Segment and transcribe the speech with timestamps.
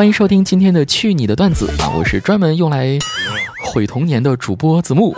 [0.00, 1.92] 欢迎收听今天的去你的段子啊！
[1.94, 2.98] 我是专门用来
[3.62, 5.14] 毁童年的主播子木。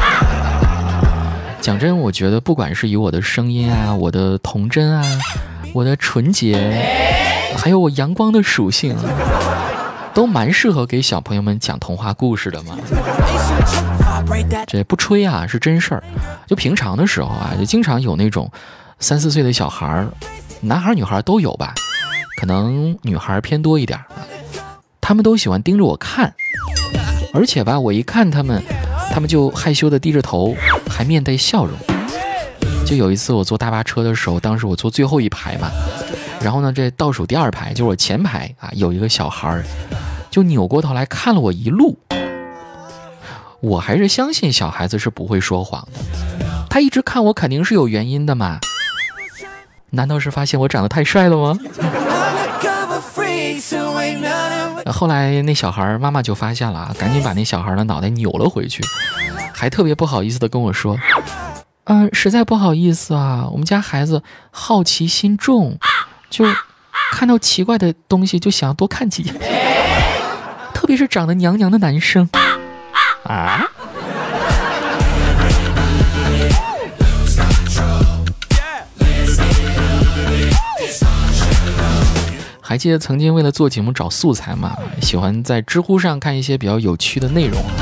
[1.62, 5.02] 讲真，我觉得不管是以我的声音啊，我的童真啊，
[5.72, 6.86] 我的纯洁，
[7.56, 8.94] 还有我阳光的属性，
[10.12, 12.76] 都蛮适合给小朋友们讲童话故事的嘛。
[14.66, 16.02] 这不吹啊，是真事儿。
[16.46, 18.52] 就平常的时候啊，就经常有那种
[18.98, 20.06] 三四岁的小孩儿，
[20.60, 21.72] 男孩女孩都有吧。
[22.36, 24.26] 可能女孩偏多一点啊，
[25.00, 26.34] 他们都喜欢盯着我看，
[27.32, 28.62] 而且吧，我一看他们，
[29.10, 30.54] 他们就害羞的低着头，
[30.88, 31.74] 还面带笑容。
[32.84, 35.70] 就有一次我坐大巴车的时候，当时我坐最后一排嘛，
[36.40, 39.64] 然后呢，这倒数第二排就是我前排啊，有一个小孩儿
[40.30, 41.98] 就扭过头来看了我一路。
[43.60, 45.98] 我还是相信小孩子是不会说谎的，
[46.68, 48.60] 他一直看我肯定是有原因的嘛。
[49.90, 51.58] 难道是发现我长得太帅了吗？
[54.92, 58.82] 后来那小孩妈妈就发现了，赶紧把那小孩的脑袋扭了回去，
[59.52, 60.98] 还特别不好意思的跟我说
[61.84, 65.78] ：“嗯，实在不好意思啊，我们家孩子好奇心重，
[66.30, 66.44] 就
[67.12, 69.34] 看到奇怪的东西就想要多看几眼，
[70.74, 72.28] 特别是长得娘娘的男生
[73.24, 73.66] 啊。”
[82.76, 84.76] 还记得曾经为了做节目找素材嘛？
[85.00, 87.72] 喜欢在知乎上看一些比较有趣的内容啊，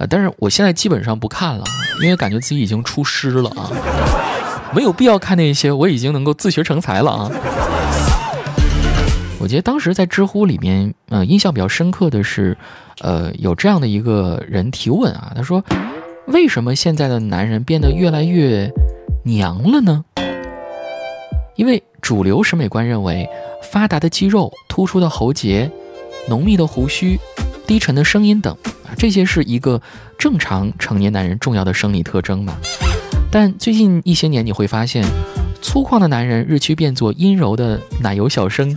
[0.00, 1.64] 呃，但是我现在基本上不看了，
[2.02, 3.72] 因为感觉自己已经出师了啊，
[4.74, 7.30] 没有必要看那些，我已经能够自学成才了啊。
[9.38, 12.54] 我觉得当时在知乎里面，呃，印象比较深刻的是，
[13.00, 15.64] 呃，有这样的一个人提问啊，他说，
[16.26, 18.70] 为什么现在的男人变得越来越
[19.24, 20.04] 娘了呢？
[21.56, 23.28] 因为主流审美观认为，
[23.70, 25.70] 发达的肌肉、突出的喉结、
[26.28, 27.18] 浓密的胡须、
[27.66, 29.80] 低沉的声音等啊，这些是一个
[30.18, 32.54] 正常成年男人重要的生理特征嘛。
[33.30, 35.04] 但最近一些年，你会发现，
[35.60, 38.74] 粗犷的男人日趋变作阴柔的奶油小生，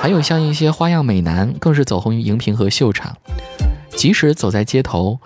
[0.00, 3.16] 还有像一些花样美男，更是走红于荧屏和秀场。
[3.90, 5.20] 即使走在街头，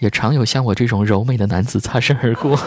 [0.00, 2.58] 也常有像我这种柔美的男子擦身而过。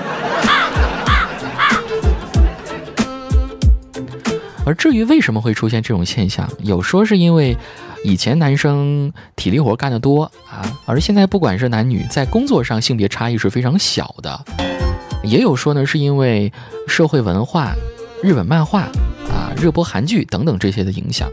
[4.66, 7.57] 而至于为什么会出现这种现象，有说是因为
[8.06, 14.31] 以前男生体力活干得多啊，而现在不管是男女，在工作上性别差异是非常小的；
[15.24, 16.51] 也有说呢，是因为
[16.88, 17.74] 社会文化、
[18.24, 18.84] 日本漫画
[19.29, 21.30] 啊、热播韩剧等等这些的影响。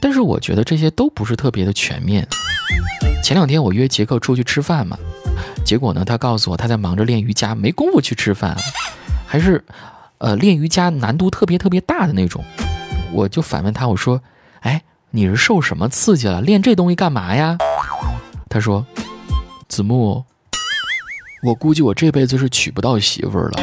[0.00, 2.26] 但是我觉得这些都不是特别的全面。
[3.22, 4.96] 前两天我约杰克出去吃饭嘛，
[5.64, 8.56] 结果呢，他告诉我他在忙着练瑜伽，没工夫去吃饭，
[9.26, 9.62] 还是。
[10.22, 12.44] 呃，练瑜伽难度特别特别大的那种，
[13.12, 14.22] 我就反问他，我说
[14.62, 16.40] ：“哎，你是受什么刺激了？
[16.40, 17.58] 练这东西干嘛呀？”
[18.48, 18.86] 他说
[19.68, 20.22] ：“子木，
[21.42, 23.58] 我估计我这辈子是娶不到媳妇儿了，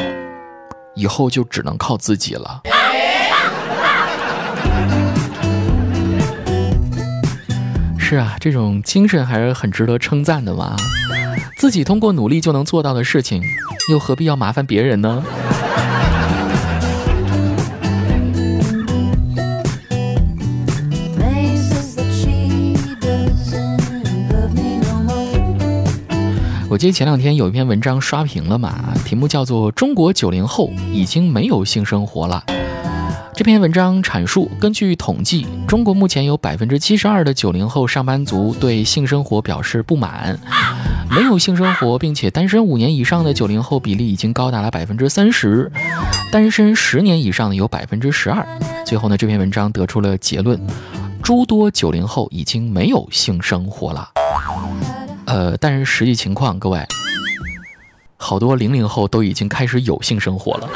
[0.96, 2.62] 以后就只能靠自己了。
[7.98, 10.76] ”是啊，这种精神还是很值得称赞的嘛。
[11.58, 13.42] 自己通过努力就能做到的事情，
[13.90, 15.24] 又何必要麻烦别人呢？
[26.70, 32.44] 我记得前两天有一篇文章刷屏了嘛，题目叫做《中国九零后已经没有性生活了》。
[33.34, 40.40] 这篇文章阐述，根据统计，中国目前有百分之七十二的九零后上班族对性生活表示不满，
[41.10, 45.72] 没有性生活并且单身五年以上的九零后比例已经高达了百分之三十，
[46.32, 48.48] 单身十年以上的有百分之十二。
[48.86, 50.60] 最后呢，这篇文章得出了结论：
[51.24, 54.10] 诸多九零后已经没有性生活了。
[55.30, 56.84] 呃，但是实际情况，各位，
[58.18, 60.68] 好多零零后都已经开始有性生活了。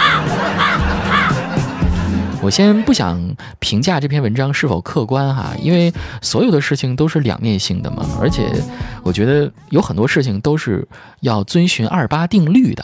[2.39, 3.19] 我先不想
[3.59, 5.91] 评价这篇文章是否客观哈，因为
[6.21, 8.05] 所有的事情都是两面性的嘛。
[8.21, 8.51] 而且，
[9.01, 10.87] 我觉得有很多事情都是
[11.21, 12.83] 要遵循二八定律的。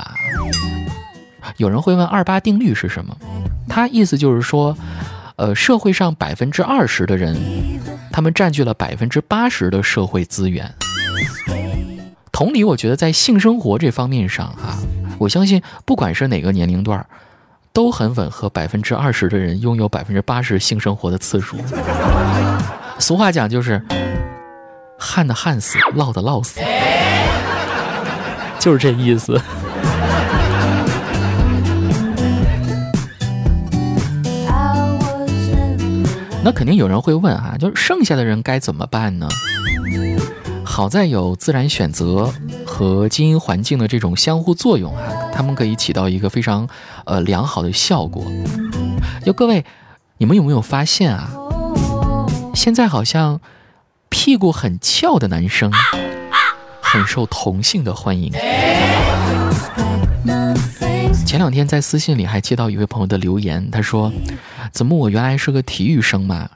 [1.58, 3.16] 有人会问二八定律是什么？
[3.68, 4.76] 他意思就是说，
[5.36, 7.38] 呃，社会上百分之二十的人，
[8.12, 10.74] 他们占据了百分之八十的社会资源。
[12.32, 14.78] 同理，我觉得在性生活这方面上，哈，
[15.18, 17.06] 我相信不管是哪个年龄段，
[17.74, 21.58] 都很吻合百分之二十的人拥有百分之八十性生活的次数。
[22.98, 23.82] 俗话讲就是，
[24.98, 26.62] 旱的旱死，涝的涝死，
[28.60, 29.42] 就是这意思。
[36.42, 39.28] 那肯定有人会问哈，就是剩下的人该怎么办呢？
[40.70, 42.32] 好在有自然选择
[42.64, 46.70] 和基因环境的这种相互作用啊，它们可以起到一个非常
[47.06, 48.24] 呃良好的效果。
[49.26, 49.66] 就各位，
[50.20, 51.32] 你们有没有发现啊？
[52.54, 53.42] 现在好像
[54.10, 55.72] 屁股很翘的男生
[56.80, 58.32] 很受同性的欢迎。
[61.26, 64.14] 前两天在私信里还接到一位朋友的留言，他说
[64.72, 66.48] ：“子木，我原来是个体育生嘛，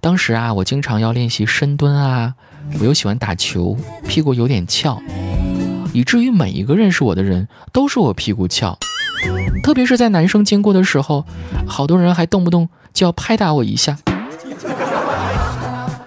[0.00, 2.34] 当时啊，我经常要练习深蹲啊。”
[2.80, 5.00] 我又喜欢打球，屁股有点翘，
[5.94, 8.78] 以至于每一个认识我的人都说我屁股翘，
[9.62, 11.24] 特别是在男生经过的时候，
[11.66, 13.96] 好多人还动不动就要拍打我一下，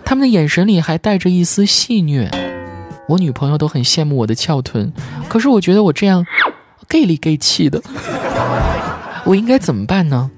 [0.06, 2.30] 他们的眼神里还带着一丝戏谑。
[3.08, 4.94] 我女朋友都很羡慕我的翘臀，
[5.28, 6.24] 可是我觉得我这样
[6.88, 7.82] gay 里 gay 气的，
[9.26, 10.30] 我应该怎么办呢？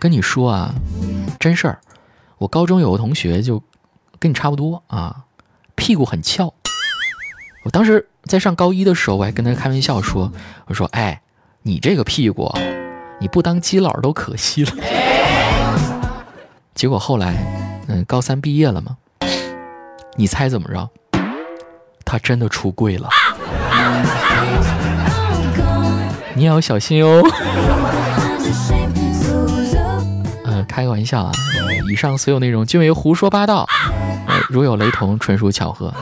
[0.00, 0.74] 跟你说啊，
[1.38, 1.78] 真事儿。
[2.38, 3.62] 我高中有个同学就
[4.18, 5.24] 跟你差不多啊，
[5.74, 6.54] 屁股很翘。
[7.64, 10.32] 我当时在上高一的时候，我还跟他开玩笑说
[10.66, 11.20] ：“我说，哎，
[11.62, 12.50] 你这个屁股，
[13.20, 14.72] 你不当基佬都可惜了。”
[16.74, 17.36] 结果后来，
[17.88, 18.96] 嗯，高三毕业了嘛，
[20.16, 20.88] 你猜怎么着？
[22.06, 23.10] 他真的出柜了。
[26.34, 27.22] 你也要小心哦。
[30.80, 31.32] 开个玩笑啊。
[31.90, 33.68] 以上所有内容均为胡说八道，
[34.48, 35.92] 如有雷同，纯属巧合。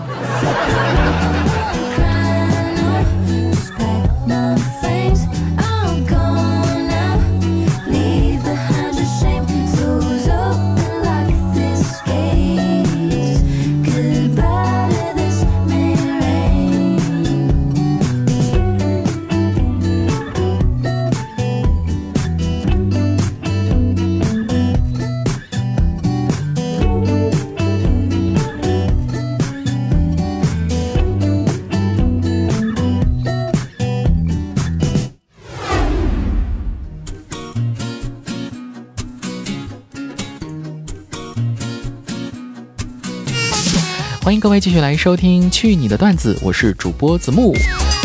[44.29, 47.57] 欢迎各位继续来收听《去你的段子》，我是主播子木。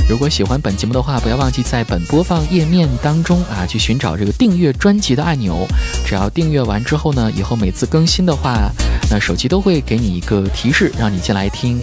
[0.09, 5.67] 如果喜欢本节目的话，不要忘记在本播放页面当中啊，去寻找这个订阅专辑的按钮。
[6.05, 8.71] 只要订阅完之后呢，以后每次更新的话，
[9.11, 11.77] 那手机都会给你一个提示，让你进来听。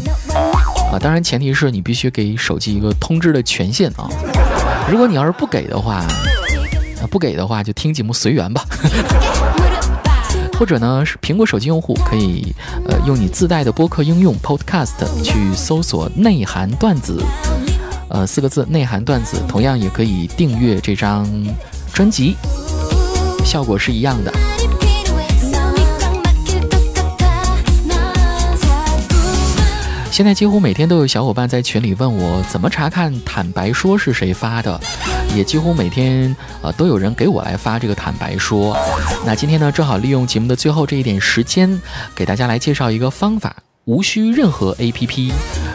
[0.91, 4.09] 啊，当然前提是你必须给手机一个通知的权限啊。
[4.91, 8.65] 如果你要是不给的话，啊不给的话就听节目随缘吧。
[10.61, 12.55] 或者呢，是苹果手机用户可以，
[12.87, 14.93] 呃，用你自带的播客应用 Podcast
[15.25, 17.25] 去搜索“内涵段子”，
[18.11, 21.27] 呃，四个字“内涵段子”，同样也可以订阅这张
[21.95, 22.37] 专辑，
[23.43, 24.60] 效果是一样的。
[30.20, 34.78] 现在几乎每天都有小伙伴在群里问我怎么查看坦白说是谁发的，
[35.34, 38.76] 也几乎每天呃都有人给我来发这个坦白说。
[39.25, 41.81] 那今天呢，正好利用节目的最后这一点时间，
[42.14, 43.56] 给大家来介绍一个方法，
[43.87, 45.32] 无需任何 APP，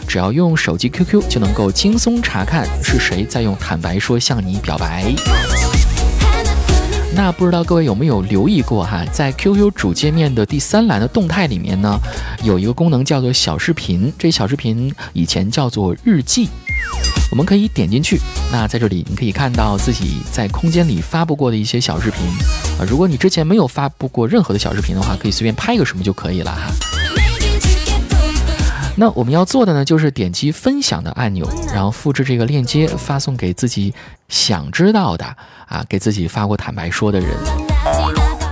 [0.08, 5.06] 只要用手机 QQ 就能够轻松查看是谁在用坦白说向你表白。
[7.16, 11.98] 那不知道各位有没有留意过哈，在 QQ 主界面的第三栏的动态里面呢，
[12.44, 14.12] 有一个功能叫做小视频。
[14.20, 16.50] 这小视频以前叫做日记，
[17.32, 18.20] 我们可以点进去。
[18.52, 22.20] 那在这里你可以看到自己在空间里发布过的一些小视频
[22.78, 22.86] 啊。
[22.86, 26.95] 如果你之前没有发布过任何的小视频的话，可以随便拍一个什么就可以了哈。
[28.98, 33.94] 那我们要做的呢，就是点击分享的按钮，然后复制这个链接，发送给自己
[34.30, 35.26] 想知道的
[35.68, 37.30] 啊，给自己发过坦白说的人。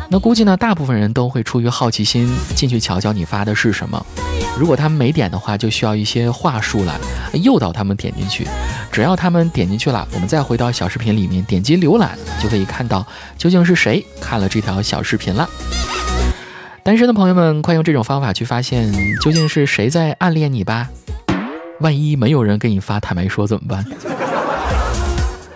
[0.09, 4.05] 那估计呢，大部分人都会出于好奇心进去瞧瞧你发的是什么。
[4.59, 6.99] 如果他们没点的话，就需要一些话术了，
[7.41, 8.45] 诱导他们点进去。
[8.91, 13.03] 只要他们点进去了，我们再回到小视频里面点击浏览，就可以看到
[13.37, 15.49] 究竟是谁看了这条小视频了。
[16.83, 20.89] 单身的朋友们，快用这种方法去发现究竟是谁在暗恋你吧。
[21.79, 23.85] 万一没有人给你发坦白说怎么办？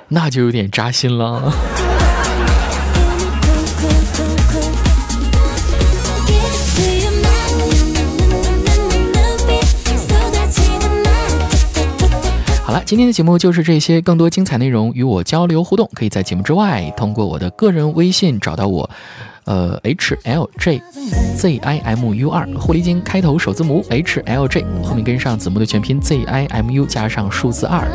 [0.08, 1.52] 那就有点扎心了。
[12.64, 18.90] 好了，今天的节目就是这些，更多精彩内容与我交流互动，可以在节目之外通过我的个人微信找到我。
[19.48, 20.82] 呃，H L J
[21.38, 27.88] Z I M U 二，狐狸精开头首字母 H L J，后面跟上子木的全拼 Z I M U 加上数字二。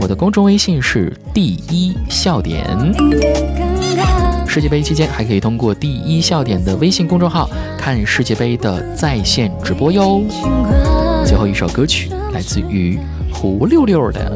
[0.00, 2.64] 我的公众微信是第一笑点。
[4.46, 10.22] 世界杯期间还可以通过第一笑点的微信公众号看世界杯的在线直播哟。
[11.26, 12.98] 最后一首歌曲来自于
[13.32, 14.32] 胡六六的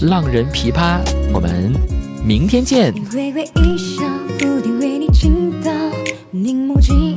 [0.06, 1.02] 《浪人琵琶》，
[1.32, 1.72] 我们
[2.22, 2.92] 明天见。
[6.44, 7.13] 凝眸几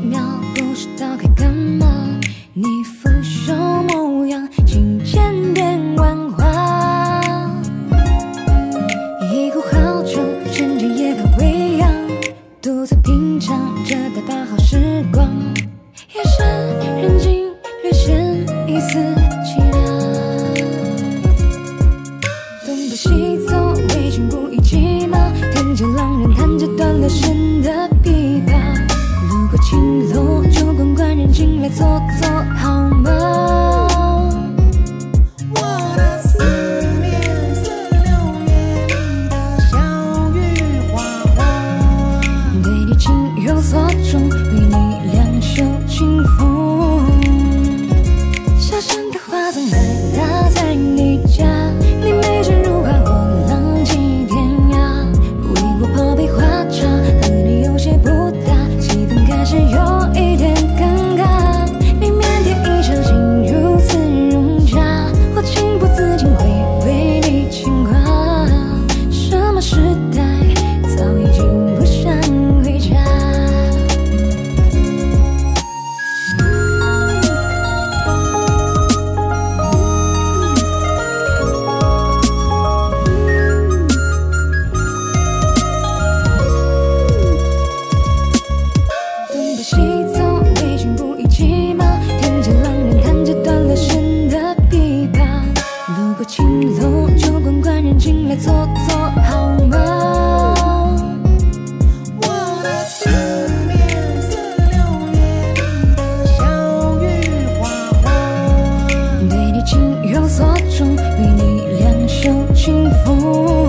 [112.68, 113.67] 幸福。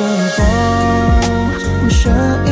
[0.00, 2.49] 晚风拂